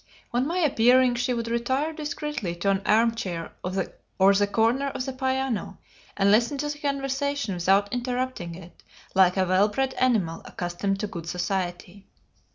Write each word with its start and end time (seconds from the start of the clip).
On 0.33 0.47
my 0.47 0.57
appearing 0.57 1.13
she 1.13 1.31
would 1.31 1.47
retire 1.47 1.93
discreetly 1.93 2.55
to 2.55 2.71
an 2.71 2.81
arm 2.87 3.13
chair 3.13 3.51
or 3.63 3.71
the 4.33 4.47
corner 4.47 4.87
of 4.87 5.05
the 5.05 5.13
piano, 5.13 5.77
and 6.17 6.31
listen 6.31 6.57
to 6.57 6.69
the 6.69 6.79
conversation 6.79 7.53
without 7.53 7.93
interrupting 7.93 8.55
it, 8.55 8.81
like 9.13 9.37
a 9.37 9.45
well 9.45 9.67
bred 9.69 9.93
animal 9.99 10.41
accustomed 10.45 10.99
to 11.01 11.05
good 11.07 11.27
society. 11.29 12.07